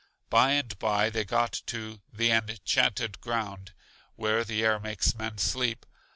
By 0.31 0.53
and 0.53 0.79
by 0.79 1.11
they 1.11 1.23
got 1.25 1.61
to 1.67 2.01
The 2.11 2.31
Enchanted 2.31 3.21
Ground, 3.21 3.73
where 4.15 4.43
the 4.43 4.65
air 4.65 4.79
makes 4.79 5.13
men 5.13 5.37
sleep. 5.37 5.85